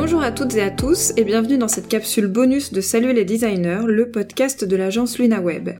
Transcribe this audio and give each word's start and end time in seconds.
Bonjour 0.00 0.22
à 0.22 0.30
toutes 0.30 0.54
et 0.54 0.62
à 0.62 0.70
tous 0.70 1.12
et 1.16 1.24
bienvenue 1.24 1.58
dans 1.58 1.66
cette 1.66 1.88
capsule 1.88 2.28
bonus 2.28 2.72
de 2.72 2.80
Salut 2.80 3.12
les 3.12 3.24
designers, 3.24 3.82
le 3.84 4.08
podcast 4.12 4.64
de 4.64 4.76
l'agence 4.76 5.18
LunaWeb. 5.18 5.70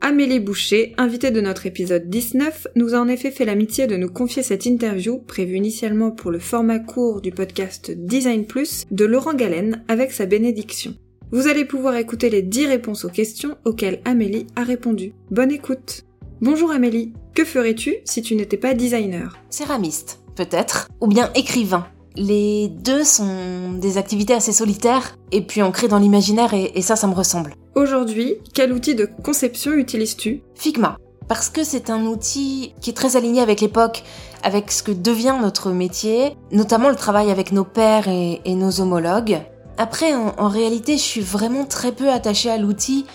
Amélie 0.00 0.38
Boucher, 0.38 0.94
invitée 0.96 1.32
de 1.32 1.40
notre 1.40 1.66
épisode 1.66 2.08
19, 2.08 2.68
nous 2.76 2.94
a 2.94 2.98
en 2.98 3.08
effet 3.08 3.32
fait 3.32 3.44
l'amitié 3.44 3.88
de 3.88 3.96
nous 3.96 4.08
confier 4.08 4.44
cette 4.44 4.64
interview, 4.64 5.18
prévue 5.18 5.56
initialement 5.56 6.12
pour 6.12 6.30
le 6.30 6.38
format 6.38 6.78
court 6.78 7.20
du 7.20 7.32
podcast 7.32 7.90
Design 7.90 8.46
Plus, 8.46 8.84
de 8.92 9.04
Laurent 9.04 9.34
Galen 9.34 9.82
avec 9.88 10.12
sa 10.12 10.26
bénédiction. 10.26 10.94
Vous 11.32 11.48
allez 11.48 11.64
pouvoir 11.64 11.96
écouter 11.96 12.30
les 12.30 12.42
10 12.42 12.66
réponses 12.66 13.04
aux 13.04 13.10
questions 13.10 13.56
auxquelles 13.64 14.00
Amélie 14.04 14.46
a 14.54 14.62
répondu. 14.62 15.14
Bonne 15.32 15.50
écoute 15.50 16.04
Bonjour 16.40 16.70
Amélie, 16.70 17.12
que 17.34 17.44
ferais-tu 17.44 17.96
si 18.04 18.22
tu 18.22 18.36
n'étais 18.36 18.56
pas 18.56 18.74
designer? 18.74 19.36
Céramiste, 19.50 20.20
peut-être, 20.36 20.88
ou 21.00 21.08
bien 21.08 21.32
écrivain? 21.34 21.88
Les 22.16 22.68
deux 22.68 23.02
sont 23.02 23.72
des 23.72 23.98
activités 23.98 24.34
assez 24.34 24.52
solitaires 24.52 25.18
et 25.32 25.42
puis 25.42 25.62
ancrées 25.62 25.88
dans 25.88 25.98
l'imaginaire 25.98 26.54
et, 26.54 26.70
et 26.76 26.80
ça, 26.82 26.94
ça 26.94 27.08
me 27.08 27.14
ressemble. 27.14 27.54
Aujourd'hui, 27.74 28.36
quel 28.52 28.72
outil 28.72 28.94
de 28.94 29.08
conception 29.24 29.72
utilises-tu? 29.72 30.42
Figma, 30.54 30.96
parce 31.26 31.50
que 31.50 31.64
c'est 31.64 31.90
un 31.90 32.06
outil 32.06 32.72
qui 32.80 32.90
est 32.90 32.94
très 32.94 33.16
aligné 33.16 33.40
avec 33.40 33.60
l'époque, 33.60 34.04
avec 34.44 34.70
ce 34.70 34.84
que 34.84 34.92
devient 34.92 35.36
notre 35.42 35.72
métier, 35.72 36.36
notamment 36.52 36.88
le 36.88 36.94
travail 36.94 37.32
avec 37.32 37.50
nos 37.50 37.64
pairs 37.64 38.06
et, 38.06 38.40
et 38.44 38.54
nos 38.54 38.80
homologues. 38.80 39.40
Après, 39.76 40.14
en, 40.14 40.34
en 40.38 40.48
réalité, 40.48 40.96
je 40.96 41.02
suis 41.02 41.20
vraiment 41.20 41.64
très 41.64 41.90
peu 41.90 42.10
attachée 42.10 42.50
à 42.50 42.58
l'outil. 42.58 43.06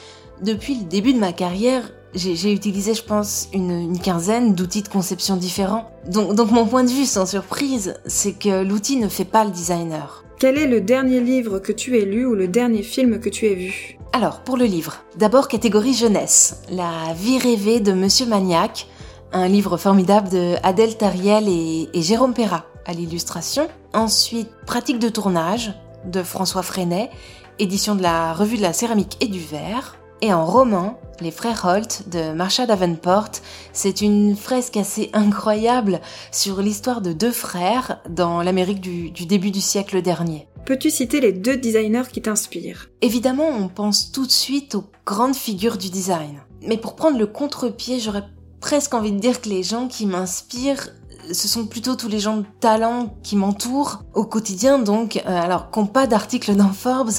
Depuis 0.41 0.75
le 0.75 0.83
début 0.83 1.13
de 1.13 1.19
ma 1.19 1.31
carrière, 1.31 1.89
j'ai 2.15 2.51
utilisé, 2.51 2.93
je 2.93 3.03
pense, 3.03 3.49
une, 3.53 3.71
une 3.71 3.99
quinzaine 3.99 4.55
d'outils 4.55 4.81
de 4.81 4.87
conception 4.87 5.35
différents. 5.35 5.91
Donc, 6.07 6.35
donc 6.35 6.51
mon 6.51 6.65
point 6.65 6.83
de 6.83 6.89
vue, 6.89 7.05
sans 7.05 7.25
surprise, 7.25 7.95
c'est 8.05 8.33
que 8.33 8.63
l'outil 8.63 8.97
ne 8.97 9.07
fait 9.07 9.25
pas 9.25 9.43
le 9.43 9.51
designer. 9.51 10.23
Quel 10.39 10.57
est 10.57 10.67
le 10.67 10.81
dernier 10.81 11.19
livre 11.19 11.59
que 11.59 11.71
tu 11.71 11.97
aies 11.97 12.05
lu 12.05 12.25
ou 12.25 12.33
le 12.33 12.47
dernier 12.47 12.81
film 12.81 13.19
que 13.19 13.29
tu 13.29 13.45
aies 13.45 13.55
vu? 13.55 13.97
Alors, 14.13 14.39
pour 14.39 14.57
le 14.57 14.65
livre, 14.65 15.03
d'abord 15.17 15.47
catégorie 15.47 15.93
jeunesse, 15.93 16.61
La 16.71 17.13
vie 17.13 17.37
rêvée 17.37 17.79
de 17.79 17.91
Monsieur 17.91 18.25
Maniac, 18.25 18.87
un 19.33 19.47
livre 19.47 19.77
formidable 19.77 20.29
de 20.29 20.55
Adèle 20.63 20.97
Tariel 20.97 21.47
et, 21.47 21.89
et 21.93 22.01
Jérôme 22.01 22.33
Perra 22.33 22.65
à 22.85 22.93
l'illustration. 22.93 23.67
Ensuite, 23.93 24.49
Pratique 24.65 24.97
de 24.97 25.09
tournage 25.09 25.73
de 26.05 26.23
François 26.23 26.63
Freinet, 26.63 27.11
édition 27.59 27.95
de 27.95 28.01
la 28.01 28.33
Revue 28.33 28.57
de 28.57 28.63
la 28.63 28.73
céramique 28.73 29.17
et 29.19 29.27
du 29.27 29.39
verre. 29.39 29.97
Et 30.21 30.33
en 30.33 30.45
roman, 30.45 30.99
Les 31.21 31.31
Frères 31.31 31.63
Holt 31.63 32.09
de 32.09 32.33
Marsha 32.33 32.65
Davenport, 32.65 33.31
c'est 33.71 34.01
une 34.01 34.35
fresque 34.35 34.75
assez 34.75 35.09
incroyable 35.13 36.01
sur 36.31 36.61
l'histoire 36.61 36.99
de 36.99 37.13
deux 37.13 37.31
frères 37.31 38.01
dans 38.09 38.41
l'Amérique 38.41 38.81
du, 38.81 39.11
du 39.11 39.25
début 39.25 39.51
du 39.51 39.61
siècle 39.61 40.01
dernier. 40.01 40.47
Peux-tu 40.65 40.89
citer 40.89 41.21
les 41.21 41.31
deux 41.31 41.55
designers 41.55 42.09
qui 42.11 42.21
t'inspirent? 42.21 42.89
Évidemment, 43.01 43.47
on 43.47 43.69
pense 43.69 44.11
tout 44.11 44.25
de 44.25 44.31
suite 44.31 44.75
aux 44.75 44.83
grandes 45.05 45.35
figures 45.35 45.77
du 45.77 45.89
design. 45.89 46.41
Mais 46.61 46.77
pour 46.77 46.97
prendre 46.97 47.17
le 47.17 47.27
contre-pied, 47.27 47.99
j'aurais 47.99 48.25
presque 48.59 48.93
envie 48.93 49.13
de 49.13 49.19
dire 49.19 49.39
que 49.39 49.47
les 49.47 49.63
gens 49.63 49.87
qui 49.87 50.05
m'inspirent 50.05 50.89
ce 51.31 51.47
sont 51.47 51.65
plutôt 51.65 51.95
tous 51.95 52.07
les 52.07 52.19
gens 52.19 52.37
de 52.37 52.45
talent 52.59 53.13
qui 53.23 53.35
m'entourent 53.35 54.03
au 54.13 54.25
quotidien, 54.25 54.79
donc, 54.79 55.17
euh, 55.17 55.41
alors, 55.41 55.71
qui 55.71 55.79
n'ont 55.79 55.85
pas 55.85 56.07
d'articles 56.07 56.55
dans 56.55 56.71
Forbes, 56.71 57.11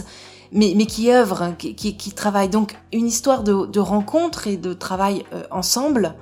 mais, 0.52 0.72
mais 0.76 0.86
qui 0.86 1.10
œuvrent, 1.12 1.56
qui, 1.56 1.74
qui, 1.74 1.96
qui, 1.96 2.12
travaillent. 2.12 2.48
Donc, 2.48 2.76
une 2.92 3.06
histoire 3.06 3.42
de, 3.42 3.66
de 3.66 3.80
rencontre 3.80 4.46
et 4.46 4.56
de 4.56 4.72
travail 4.72 5.24
euh, 5.32 5.42
ensemble, 5.50 6.14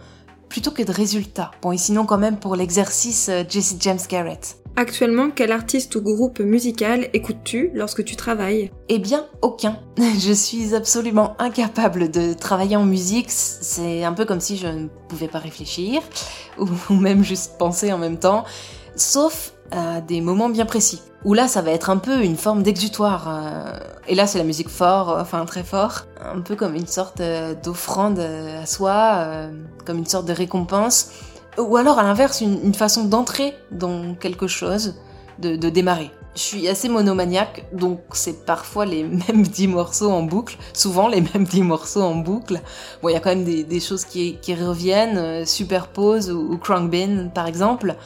plutôt 0.48 0.70
que 0.70 0.82
de 0.82 0.92
résultats. 0.92 1.50
Bon, 1.62 1.72
et 1.72 1.78
sinon, 1.78 2.06
quand 2.06 2.18
même, 2.18 2.38
pour 2.38 2.56
l'exercice, 2.56 3.28
euh, 3.28 3.44
Jesse 3.48 3.76
James 3.80 3.98
Garrett. 4.08 4.56
Actuellement, 4.76 5.30
quel 5.34 5.50
artiste 5.50 5.96
ou 5.96 6.02
groupe 6.02 6.38
musical 6.38 7.08
écoutes-tu 7.12 7.72
lorsque 7.74 8.04
tu 8.04 8.14
travailles? 8.14 8.70
Eh 8.88 9.00
bien, 9.00 9.26
aucun. 9.42 9.80
Je 10.20 10.32
suis 10.32 10.74
absolument 10.74 11.34
incapable 11.40 12.10
de 12.10 12.32
travailler 12.32 12.76
en 12.76 12.84
musique. 12.84 13.26
C'est 13.30 14.04
un 14.04 14.12
peu 14.12 14.24
comme 14.24 14.40
si 14.40 14.56
je 14.56 14.68
ne 14.68 14.86
pouvais 15.08 15.26
pas 15.26 15.40
réfléchir, 15.40 16.00
ou 16.58 16.94
même 16.94 17.24
juste 17.24 17.58
penser 17.58 17.92
en 17.92 17.98
même 17.98 18.18
temps, 18.18 18.44
sauf 18.94 19.52
à 19.70 20.00
des 20.00 20.20
moments 20.20 20.48
bien 20.48 20.66
précis. 20.66 21.02
Où 21.24 21.34
là, 21.34 21.48
ça 21.48 21.62
va 21.62 21.72
être 21.72 21.90
un 21.90 21.96
peu 21.96 22.22
une 22.22 22.36
forme 22.36 22.62
d'exutoire. 22.62 23.28
Et 24.06 24.14
là, 24.14 24.26
c'est 24.26 24.38
la 24.38 24.44
musique 24.44 24.68
fort, 24.68 25.16
enfin 25.20 25.44
très 25.46 25.64
fort. 25.64 26.06
Un 26.22 26.40
peu 26.40 26.54
comme 26.54 26.74
une 26.74 26.86
sorte 26.86 27.20
d'offrande 27.64 28.20
à 28.20 28.66
soi, 28.66 29.48
comme 29.84 29.98
une 29.98 30.06
sorte 30.06 30.26
de 30.26 30.32
récompense 30.32 31.10
ou 31.58 31.76
alors 31.76 31.98
à 31.98 32.02
l'inverse 32.02 32.40
une, 32.40 32.74
façon 32.74 33.04
d'entrer 33.04 33.54
dans 33.70 34.14
quelque 34.14 34.46
chose, 34.46 34.94
de, 35.38 35.56
démarrer. 35.56 36.10
Je 36.34 36.42
suis 36.42 36.68
assez 36.68 36.88
monomaniaque, 36.88 37.64
donc 37.72 38.00
c'est 38.12 38.44
parfois 38.44 38.86
les 38.86 39.02
mêmes 39.28 39.42
dix 39.42 39.66
morceaux 39.66 40.10
en 40.10 40.22
boucle, 40.22 40.56
souvent 40.72 41.08
les 41.08 41.20
mêmes 41.20 41.44
dix 41.44 41.62
morceaux 41.62 42.02
en 42.02 42.14
boucle. 42.14 42.60
Bon, 43.02 43.08
il 43.08 43.12
y 43.12 43.16
a 43.16 43.20
quand 43.20 43.30
même 43.30 43.44
des, 43.44 43.80
choses 43.80 44.04
qui, 44.04 44.38
reviennent, 44.48 45.18
euh, 45.18 45.44
Superpose 45.44 46.30
ou, 46.30 46.52
ou 46.52 46.58
par 47.34 47.46
exemple. 47.46 47.96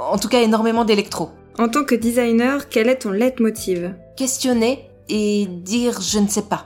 En 0.00 0.16
tout 0.16 0.28
cas, 0.28 0.40
énormément 0.40 0.86
d'électro. 0.86 1.28
En 1.58 1.68
tant 1.68 1.84
que 1.84 1.94
designer, 1.94 2.70
quel 2.70 2.88
est 2.88 3.00
ton 3.00 3.10
leitmotiv? 3.10 3.94
Questionner 4.16 4.88
et 5.10 5.46
dire 5.46 6.00
je 6.00 6.18
ne 6.18 6.26
sais 6.26 6.42
pas 6.42 6.64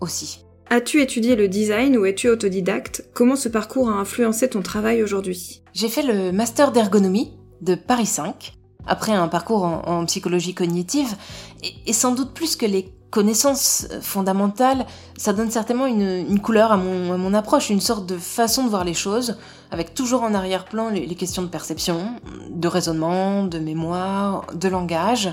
aussi. 0.00 0.46
As-tu 0.70 1.02
étudié 1.02 1.36
le 1.36 1.48
design 1.48 1.98
ou 1.98 2.06
es-tu 2.06 2.30
autodidacte? 2.30 3.04
Comment 3.12 3.36
ce 3.36 3.50
parcours 3.50 3.90
a 3.90 3.92
influencé 3.92 4.48
ton 4.48 4.62
travail 4.62 5.02
aujourd'hui? 5.02 5.62
J'ai 5.74 5.90
fait 5.90 6.02
le 6.02 6.32
master 6.32 6.72
d'ergonomie 6.72 7.34
de 7.60 7.74
Paris 7.74 8.06
5, 8.06 8.54
après 8.86 9.12
un 9.12 9.28
parcours 9.28 9.64
en, 9.64 9.82
en 9.86 10.06
psychologie 10.06 10.54
cognitive, 10.54 11.14
et, 11.62 11.90
et, 11.90 11.92
sans 11.92 12.14
doute 12.14 12.32
plus 12.32 12.56
que 12.56 12.64
les 12.64 12.88
connaissances 13.12 13.86
fondamentales, 14.00 14.86
ça 15.16 15.32
donne 15.32 15.50
certainement 15.50 15.86
une, 15.86 16.40
couleur 16.40 16.72
à 16.72 16.76
mon, 16.76 17.34
approche, 17.34 17.70
une 17.70 17.80
sorte 17.80 18.06
de 18.06 18.16
façon 18.16 18.64
de 18.64 18.70
voir 18.70 18.82
les 18.82 18.94
choses, 18.94 19.38
avec 19.70 19.94
toujours 19.94 20.24
en 20.24 20.34
arrière-plan 20.34 20.88
les, 20.88 21.14
questions 21.14 21.42
de 21.42 21.48
perception, 21.48 22.16
de 22.50 22.66
raisonnement, 22.66 23.44
de 23.44 23.60
mémoire, 23.60 24.46
de 24.54 24.68
langage, 24.68 25.32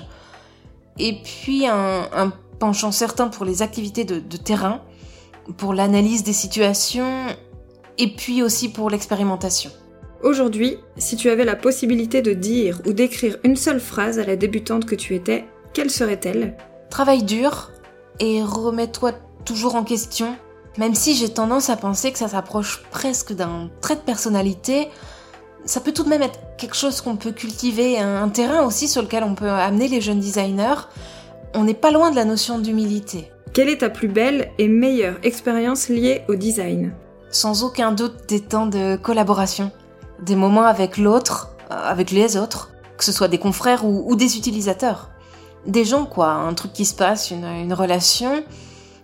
et 1.00 1.22
puis 1.24 1.66
un, 1.66 2.34
penchant 2.60 2.92
certain 2.92 3.30
pour 3.30 3.46
les 3.46 3.62
activités 3.62 4.04
de 4.04 4.38
terrain, 4.38 4.82
pour 5.58 5.74
l'analyse 5.74 6.24
des 6.24 6.34
situations 6.34 7.28
et 7.98 8.08
puis 8.08 8.44
aussi 8.44 8.70
pour 8.70 8.90
l'expérimentation. 8.90 9.72
Aujourd'hui, 10.22 10.78
si 10.98 11.16
tu 11.16 11.30
avais 11.30 11.46
la 11.46 11.56
possibilité 11.56 12.22
de 12.22 12.34
dire 12.34 12.82
ou 12.86 12.94
d'écrire 12.94 13.38
une 13.44 13.56
seule 13.56 13.80
phrase 13.80 14.20
à 14.20 14.26
la 14.26 14.36
débutante 14.36 14.86
que 14.86 14.96
tu 14.96 15.16
étais, 15.16 15.46
quelle 15.74 15.90
serait-elle? 15.90 16.58
Travaille 16.90 17.24
dur 17.24 17.72
et 18.20 18.42
remets-toi 18.44 19.14
toujours 19.46 19.76
en 19.76 19.84
question, 19.84 20.36
même 20.78 20.96
si 20.96 21.16
j'ai 21.16 21.30
tendance 21.30 21.70
à 21.70 21.78
penser 21.78 22.12
que 22.12 22.18
ça 22.18 22.28
s'approche 22.28 22.84
presque 22.92 23.34
d'un 23.34 23.70
trait 23.82 23.96
de 23.96 24.02
personnalité, 24.02 24.90
ça 25.66 25.82
peut 25.82 25.92
tout 25.92 26.04
de 26.04 26.10
même 26.10 26.22
être 26.22 26.40
quelque 26.58 26.76
chose 26.76 27.02
qu'on 27.02 27.16
peut 27.16 27.32
cultiver, 27.32 28.00
un 28.00 28.30
terrain 28.30 28.64
aussi 28.64 28.88
sur 28.88 29.02
lequel 29.02 29.24
on 29.24 29.36
peut 29.36 29.50
amener 29.50 29.88
les 29.88 30.02
jeunes 30.02 30.20
designers. 30.20 30.88
On 31.54 31.64
n'est 31.64 31.74
pas 31.74 31.92
loin 31.92 32.12
de 32.12 32.16
la 32.16 32.26
notion 32.26 32.60
d'humilité. 32.60 33.32
Quelle 33.54 33.70
est 33.70 33.80
ta 33.80 33.90
plus 33.90 34.08
belle 34.08 34.52
et 34.58 34.68
meilleure 34.68 35.18
expérience 35.24 35.90
liée 35.90 36.24
au 36.28 36.36
design? 36.36 36.94
Sans 37.32 37.64
aucun 37.64 37.92
doute 37.92 38.28
des 38.28 38.40
temps 38.40 38.68
de 38.68 38.96
collaboration, 38.96 39.72
des 40.22 40.36
moments 40.36 40.66
avec 40.66 40.98
l'autre, 40.98 41.56
avec 41.70 42.12
les 42.12 42.38
autres, 42.38 42.72
que 42.98 43.04
ce 43.04 43.12
soit 43.12 43.28
des 43.28 43.38
confrères 43.38 43.86
ou, 43.86 44.04
ou, 44.10 44.16
des 44.16 44.38
utilisateurs. 44.38 45.10
Des 45.66 45.86
gens, 45.86 46.06
quoi, 46.06 46.32
un 46.32 46.54
truc 46.54 46.74
qui 46.74 46.86
se 46.86 46.96
passe, 46.96 47.32
une, 47.32 47.46
une 47.46 47.74
relation, 47.74 48.44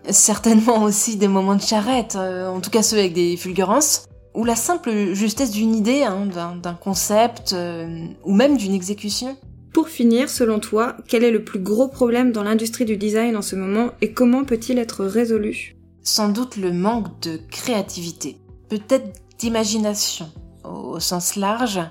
certainement 0.10 0.84
aussi 0.84 1.18
des 1.18 1.28
moments 1.28 1.56
de 1.56 1.62
charrette, 1.62 2.16
euh, 2.16 2.48
en 2.48 2.62
tout 2.62 2.70
cas 2.70 2.84
ceux 2.84 2.98
avec 2.98 3.14
des 3.14 3.38
fulgurances, 3.38 4.08
ou 4.34 4.44
la 4.44 4.56
simple 4.56 5.14
justesse 5.14 5.52
d'une 5.52 5.74
idée, 5.74 6.04
hein, 6.04 6.28
d'un 6.62 6.74
concept, 6.74 7.54
euh, 7.54 8.06
ou 8.24 8.34
même 8.34 8.58
d'une 8.58 8.74
exécution. 8.74 9.38
Pour 9.74 9.90
finir, 9.90 10.30
selon 10.30 10.60
toi, 10.60 10.98
quel 11.08 11.24
est 11.24 11.32
le 11.32 11.44
plus 11.44 11.60
gros 11.60 11.88
problème 11.88 12.32
dans 12.32 12.44
l'industrie 12.44 12.86
du 12.86 12.98
design 12.98 13.36
en 13.36 13.42
ce 13.42 13.56
moment 13.56 13.92
et 14.02 14.14
comment 14.14 14.44
peut-il 14.44 14.78
être 14.78 15.06
résolu? 15.06 15.76
Sans 16.02 16.30
doute 16.30 16.56
le 16.56 16.72
manque 16.72 17.20
de 17.22 17.40
créativité, 17.50 18.38
peut-être 18.70 19.22
d'imagination 19.38 20.30
au 20.64 21.00
sens 21.00 21.36
large, 21.36 21.82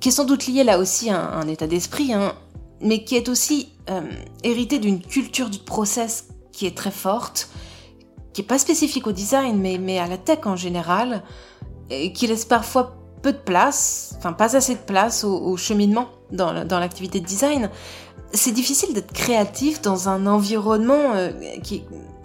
qui 0.00 0.10
est 0.10 0.12
sans 0.12 0.24
doute 0.24 0.46
lié 0.46 0.64
là 0.64 0.78
aussi 0.78 1.10
à 1.10 1.34
un, 1.34 1.48
état 1.48 1.66
d'esprit, 1.66 2.12
hein, 2.12 2.34
mais 2.80 3.04
qui 3.04 3.16
est 3.16 3.28
aussi 3.28 3.72
euh, 3.90 4.00
hérité 4.42 4.78
d'une 4.78 5.00
culture 5.00 5.50
du 5.50 5.58
process 5.58 6.28
qui 6.52 6.66
est 6.66 6.76
très 6.76 6.90
forte, 6.90 7.50
qui 8.32 8.42
est 8.42 8.44
pas 8.44 8.58
spécifique 8.58 9.06
au 9.06 9.12
design, 9.12 9.58
mais, 9.58 9.78
mais 9.78 9.98
à 9.98 10.06
la 10.06 10.18
tech 10.18 10.40
en 10.44 10.56
général, 10.56 11.22
et 11.90 12.12
qui 12.12 12.26
laisse 12.26 12.44
parfois 12.44 12.96
peu 13.22 13.32
de 13.32 13.38
place, 13.38 14.14
enfin 14.18 14.32
pas 14.32 14.56
assez 14.56 14.74
de 14.74 14.80
place 14.80 15.24
au, 15.24 15.56
cheminement 15.56 16.08
dans, 16.30 16.64
dans 16.64 16.78
l'activité 16.78 17.20
de 17.20 17.26
design. 17.26 17.70
C'est 18.32 18.52
difficile 18.52 18.92
d'être 18.92 19.12
créatif 19.12 19.80
dans 19.80 20.08
un 20.08 20.26
environnement 20.26 21.14
euh, 21.14 21.30
qui 21.62 21.76
est 21.76 21.84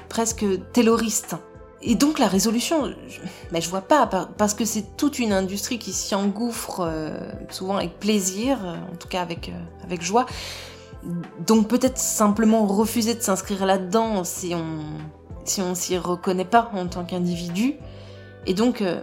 presque 0.09 0.45
tayloriste. 0.73 1.35
Et 1.81 1.95
donc 1.95 2.19
la 2.19 2.27
résolution, 2.27 2.91
je, 3.07 3.19
mais 3.51 3.61
je 3.61 3.69
vois 3.69 3.81
pas, 3.81 4.05
parce 4.05 4.53
que 4.53 4.65
c'est 4.65 4.97
toute 4.97 5.17
une 5.17 5.31
industrie 5.31 5.79
qui 5.79 5.93
s'y 5.93 6.13
engouffre 6.13 6.81
euh, 6.81 7.17
souvent 7.49 7.77
avec 7.77 7.99
plaisir, 7.99 8.57
en 8.91 8.95
tout 8.97 9.07
cas 9.07 9.21
avec, 9.21 9.49
euh, 9.49 9.83
avec 9.83 10.01
joie. 10.01 10.25
donc 11.47 11.69
peut-être 11.69 11.97
simplement 11.97 12.65
refuser 12.65 13.15
de 13.15 13.21
s'inscrire 13.21 13.65
là-dedans 13.65 14.25
si 14.25 14.53
on 14.53 14.79
si 15.45 15.61
on 15.61 15.73
s'y 15.73 15.97
reconnaît 15.97 16.45
pas 16.45 16.69
en 16.73 16.87
tant 16.87 17.05
qu'individu. 17.05 17.75
Et 18.45 18.53
donc 18.53 18.81
euh, 18.81 19.01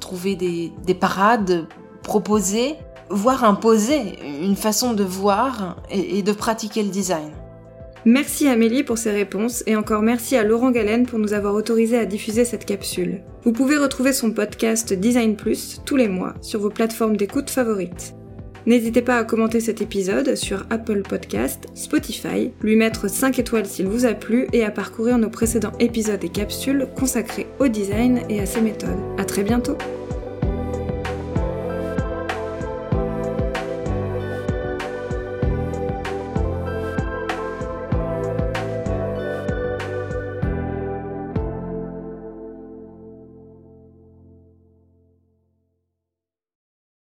trouver 0.00 0.34
des, 0.36 0.72
des 0.84 0.94
parades, 0.94 1.66
proposer, 2.02 2.76
voire 3.08 3.44
imposer 3.44 4.18
une 4.42 4.56
façon 4.56 4.92
de 4.92 5.04
voir 5.04 5.76
et 5.90 6.22
de 6.22 6.32
pratiquer 6.32 6.82
le 6.82 6.90
design. 6.90 7.30
Merci 8.06 8.46
Amélie 8.46 8.84
pour 8.84 8.98
ces 8.98 9.10
réponses 9.10 9.64
et 9.66 9.74
encore 9.74 10.00
merci 10.00 10.36
à 10.36 10.44
Laurent 10.44 10.70
Galen 10.70 11.06
pour 11.06 11.18
nous 11.18 11.32
avoir 11.32 11.56
autorisé 11.56 11.98
à 11.98 12.06
diffuser 12.06 12.44
cette 12.44 12.64
capsule. 12.64 13.20
Vous 13.42 13.50
pouvez 13.50 13.76
retrouver 13.76 14.12
son 14.12 14.30
podcast 14.30 14.92
Design 14.92 15.34
Plus 15.34 15.82
tous 15.84 15.96
les 15.96 16.06
mois 16.06 16.34
sur 16.40 16.60
vos 16.60 16.70
plateformes 16.70 17.16
d'écoute 17.16 17.50
favorites. 17.50 18.14
N'hésitez 18.64 19.02
pas 19.02 19.18
à 19.18 19.24
commenter 19.24 19.58
cet 19.58 19.82
épisode 19.82 20.36
sur 20.36 20.66
Apple 20.70 21.02
Podcast, 21.02 21.66
Spotify, 21.74 22.52
lui 22.62 22.76
mettre 22.76 23.10
5 23.10 23.40
étoiles 23.40 23.66
s'il 23.66 23.88
vous 23.88 24.06
a 24.06 24.14
plu 24.14 24.46
et 24.52 24.62
à 24.62 24.70
parcourir 24.70 25.18
nos 25.18 25.28
précédents 25.28 25.72
épisodes 25.80 26.22
et 26.22 26.28
capsules 26.28 26.86
consacrés 26.96 27.48
au 27.58 27.66
design 27.66 28.20
et 28.28 28.38
à 28.38 28.46
ses 28.46 28.60
méthodes. 28.60 29.02
À 29.18 29.24
très 29.24 29.42
bientôt! 29.42 29.76